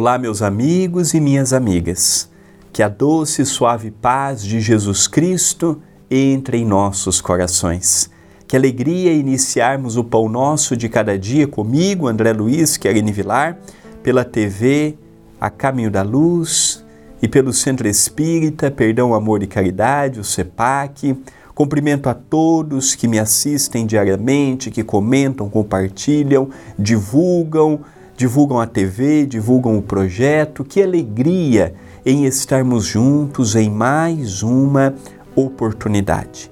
[0.00, 2.30] Olá, meus amigos e minhas amigas.
[2.72, 8.08] Que a doce e suave paz de Jesus Cristo entre em nossos corações.
[8.46, 13.58] Que alegria iniciarmos o pão nosso de cada dia comigo, André Luiz Querine Vilar,
[14.00, 14.96] pela TV
[15.40, 16.84] A Caminho da Luz
[17.20, 21.20] e pelo Centro Espírita Perdão, Amor e Caridade, o CEPAC.
[21.56, 27.80] Cumprimento a todos que me assistem diariamente, que comentam, compartilham, divulgam
[28.18, 30.64] divulgam a TV, divulgam o projeto.
[30.64, 31.72] Que alegria
[32.04, 34.92] em estarmos juntos em mais uma
[35.36, 36.50] oportunidade.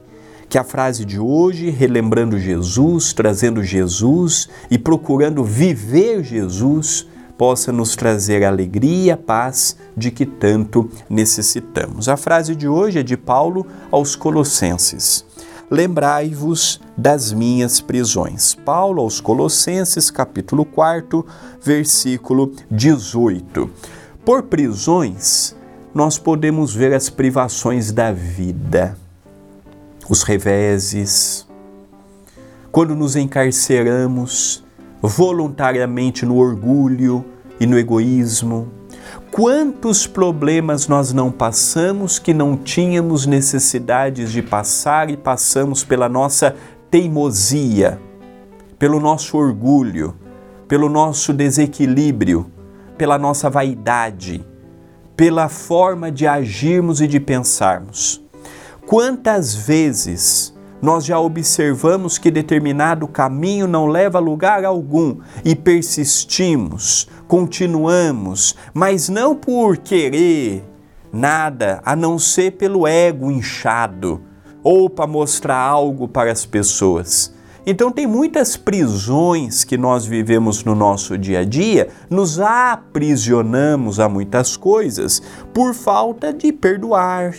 [0.49, 7.97] Que a frase de hoje, relembrando Jesus, trazendo Jesus e procurando viver Jesus, possa nos
[7.97, 12.09] trazer a alegria a paz de que tanto necessitamos.
[12.09, 15.26] A frase de hoje é de Paulo aos Colossenses
[15.71, 18.55] lembrai-vos das minhas prisões.
[18.55, 21.25] Paulo aos Colossenses, capítulo 4,
[21.63, 23.71] versículo 18.
[24.25, 25.57] Por prisões,
[25.95, 28.97] nós podemos ver as privações da vida,
[30.09, 31.47] os reveses,
[32.71, 34.63] quando nos encarceramos
[35.01, 37.25] voluntariamente no orgulho
[37.59, 38.69] e no egoísmo,
[39.37, 46.57] Quantos problemas nós não passamos que não tínhamos necessidades de passar e passamos pela nossa
[46.91, 48.01] teimosia,
[48.79, 50.17] pelo nosso orgulho,
[50.67, 52.51] pelo nosso desequilíbrio,
[52.97, 54.43] pela nossa vaidade,
[55.15, 58.25] pela forma de agirmos e de pensarmos.
[58.87, 60.56] Quantas vezes
[60.87, 69.09] nós já observamos que determinado caminho não leva a lugar algum e persistimos, continuamos, mas
[69.09, 70.63] não por querer
[71.13, 74.23] nada, a não ser pelo ego inchado
[74.63, 77.35] ou para mostrar algo para as pessoas.
[77.67, 84.09] Então, tem muitas prisões que nós vivemos no nosso dia a dia, nos aprisionamos a
[84.09, 85.21] muitas coisas
[85.53, 87.35] por falta de perdoar,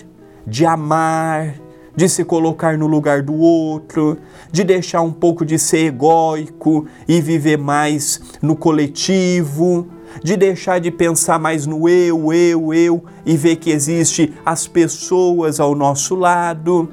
[0.45, 1.53] de amar,
[1.97, 4.19] de se colocar no lugar do outro,
[4.51, 9.87] de deixar um pouco de ser egóico e viver mais no coletivo,
[10.23, 15.59] de deixar de pensar mais no eu, eu, eu e ver que existe as pessoas
[15.59, 16.87] ao nosso lado.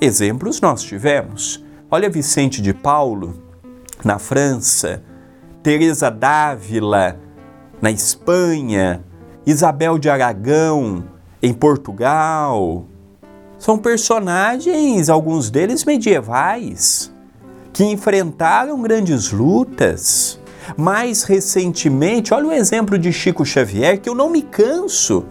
[0.00, 1.62] Exemplos nós tivemos.
[1.90, 3.34] Olha Vicente de Paulo
[4.04, 5.02] na França,
[5.64, 7.18] Teresa d'Ávila
[7.82, 9.04] na Espanha,
[9.44, 11.04] Isabel de Aragão
[11.42, 12.86] em Portugal,
[13.58, 17.12] são personagens, alguns deles medievais,
[17.72, 20.38] que enfrentaram grandes lutas.
[20.76, 25.26] Mais recentemente, olha o exemplo de Chico Xavier, que eu não me canso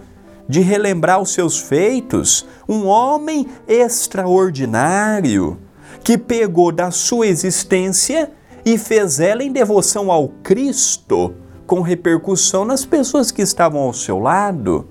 [0.48, 2.46] de relembrar os seus feitos.
[2.68, 5.58] Um homem extraordinário
[6.04, 8.32] que pegou da sua existência
[8.66, 11.34] e fez ela em devoção ao Cristo,
[11.66, 14.88] com repercussão nas pessoas que estavam ao seu lado.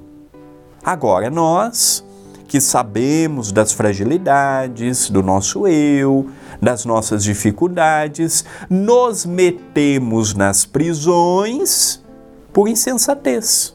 [0.85, 2.05] Agora nós
[2.53, 6.29] que sabemos das fragilidades do nosso eu,
[6.61, 12.05] das nossas dificuldades, nos metemos nas prisões
[12.53, 13.75] por insensatez.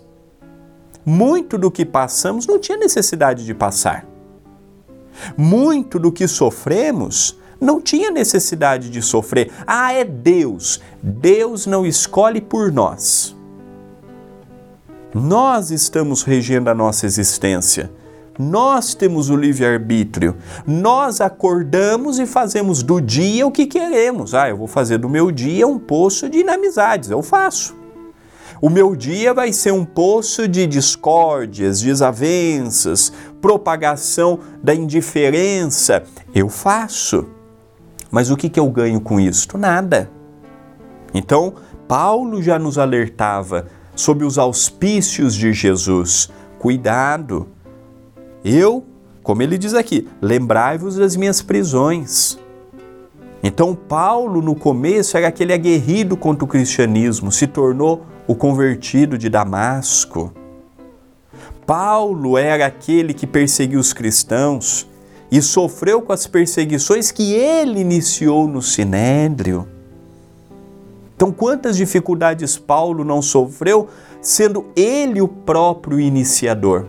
[1.03, 4.05] Muito do que passamos não tinha necessidade de passar.
[5.35, 9.51] Muito do que sofremos não tinha necessidade de sofrer.
[9.65, 10.79] Ah, é Deus.
[11.01, 13.35] Deus não escolhe por nós.
[15.15, 17.96] Nós estamos regendo a nossa existência.
[18.37, 20.35] Nós temos o livre-arbítrio.
[20.65, 24.33] Nós acordamos e fazemos do dia o que queremos.
[24.33, 27.09] Ah, eu vou fazer do meu dia um poço de inamizades.
[27.09, 27.75] Eu faço.
[28.61, 36.03] O meu dia vai ser um poço de discórdias, desavenças, propagação da indiferença.
[36.33, 37.27] Eu faço.
[38.09, 39.57] Mas o que, que eu ganho com isto?
[39.57, 40.09] Nada.
[41.13, 41.53] Então,
[41.87, 46.29] Paulo já nos alertava sobre os auspícios de Jesus.
[46.59, 47.47] Cuidado,
[48.47, 48.85] eu,
[49.21, 52.37] como ele diz aqui, lembrai-vos das minhas prisões.
[53.43, 59.29] Então, Paulo, no começo, era aquele aguerrido contra o cristianismo, se tornou o convertido de
[59.29, 60.33] Damasco.
[61.65, 64.87] Paulo era aquele que perseguiu os cristãos
[65.29, 69.67] e sofreu com as perseguições que ele iniciou no Sinédrio.
[71.15, 73.87] Então, quantas dificuldades Paulo não sofreu,
[74.21, 76.85] sendo ele o próprio iniciador?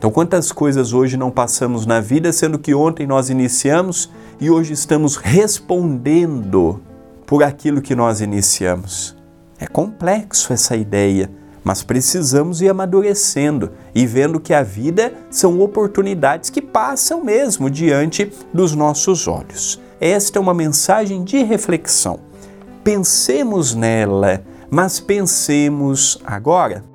[0.00, 4.10] Então, quantas coisas hoje não passamos na vida, sendo que ontem nós iniciamos
[4.40, 6.80] e hoje estamos respondendo
[7.26, 9.14] por aquilo que nós iniciamos?
[9.58, 11.30] É complexo essa ideia,
[11.62, 18.32] mas precisamos ir amadurecendo e vendo que a vida são oportunidades que passam mesmo diante
[18.54, 19.78] dos nossos olhos.
[20.00, 22.20] Esta é uma mensagem de reflexão.
[22.82, 26.88] Pensemos nela Mas pensemos agora